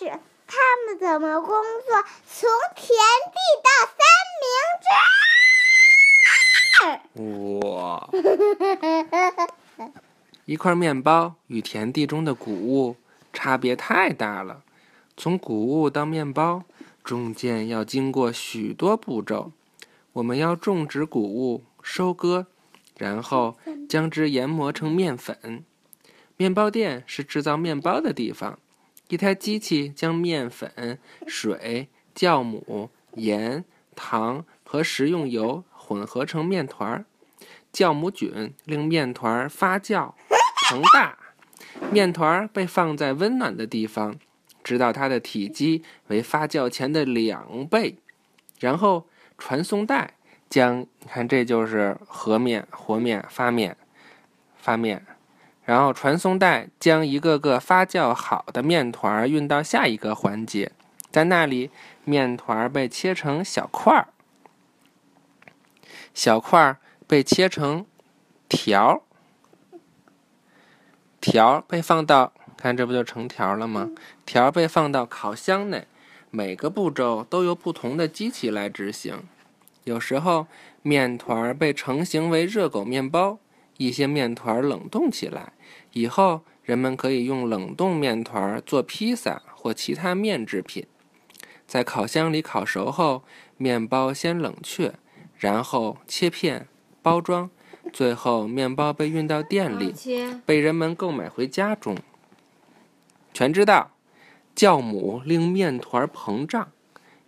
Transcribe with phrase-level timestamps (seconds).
[0.00, 0.06] 始，
[0.46, 2.02] 他们怎么工作？
[2.26, 2.88] 从田
[3.28, 4.00] 地到三
[4.40, 4.48] 明
[7.20, 7.60] 治。
[7.68, 8.08] 哇！
[10.46, 12.96] 一块面包与田地中的谷物
[13.30, 14.62] 差别太大了。
[15.18, 16.62] 从谷物到面包，
[17.04, 19.52] 中间要经过许多步骤。
[20.14, 22.46] 我们要种植谷物，收割，
[22.96, 25.62] 然后将之研磨成面粉。
[26.38, 28.58] 面包店是制造面包的地方。
[29.10, 33.64] 一台机器将面粉、水、酵母、盐、
[33.96, 37.04] 糖和食用油混合成面团。
[37.72, 40.14] 酵母菌令面团发酵
[40.68, 41.18] 膨大，
[41.90, 44.16] 面团被放在温暖的地方。
[44.62, 47.96] 直到它的体积为发酵前的两倍，
[48.60, 50.14] 然后传送带
[50.48, 53.76] 将你看，这就是和面、和面、发面、
[54.56, 55.04] 发面，
[55.64, 60.72] 然后传送带将一个个发酵好的面团运到下一个环节，
[61.10, 61.70] 在那里
[62.04, 64.08] 面团被切成小块儿，
[66.12, 67.86] 小块儿被切成
[68.48, 69.02] 条，
[71.20, 72.32] 条被放到。
[72.56, 73.88] 看，这不就成条了吗？
[74.26, 75.86] 条被放到烤箱内，
[76.30, 79.22] 每个步骤都由不同的机器来执行。
[79.84, 80.46] 有时候，
[80.82, 83.38] 面团被成型为热狗面包。
[83.80, 85.54] 一些面团冷冻起来
[85.94, 90.86] 以后，人们可以用冷冻面团做披萨或其他面制品。
[91.66, 93.22] 在烤箱里烤熟后，
[93.56, 94.92] 面包先冷却，
[95.34, 96.68] 然后切片
[97.00, 97.48] 包装，
[97.90, 99.94] 最后面包被运到店里，
[100.44, 101.96] 被人们购买回家中。
[103.32, 103.92] 全知道，
[104.54, 106.70] 酵母令面团膨胀。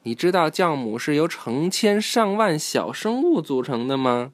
[0.03, 4.33] 你知道酵母是由成千上万小生物组成的吗？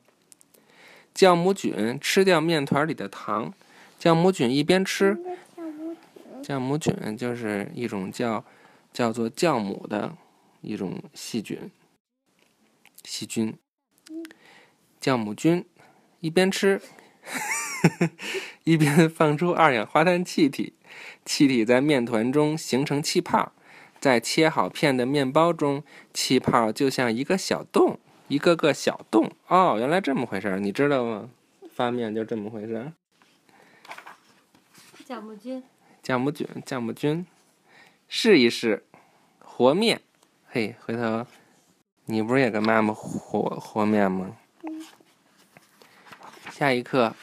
[1.19, 3.53] 酵母菌吃掉面团里的糖。
[3.99, 5.19] 酵母菌一边吃，
[6.45, 8.45] 酵母菌就是一种叫
[8.93, 10.17] 叫做酵母的
[10.61, 11.73] 一种细菌。
[13.03, 13.53] 细菌，
[15.01, 15.65] 酵母菌
[16.21, 16.81] 一边吃，
[18.63, 20.75] 一边放出二氧化碳气体。
[21.25, 23.53] 气体在面团中形成气泡，
[23.99, 25.83] 在切好片的面包中，
[26.15, 29.33] 气泡就像一个小洞，一个个小洞。
[29.49, 31.29] 哦，原来这么回事儿，你知道吗？
[31.75, 32.93] 发面就这么回事儿。
[35.07, 35.63] 酵母菌，
[36.03, 37.27] 酵母菌，酵母菌，
[38.09, 38.85] 试一试
[39.39, 40.01] 和面。
[40.51, 41.27] 嘿，回头
[42.05, 44.37] 你不是也跟妈妈和和面吗？
[46.51, 47.15] 下一课，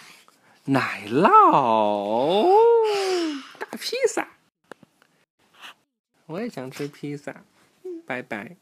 [0.66, 2.48] 奶酪
[3.60, 3.68] 大。
[3.78, 4.28] 披萨，
[6.28, 7.44] 我也想吃披萨。
[8.06, 8.56] 拜拜。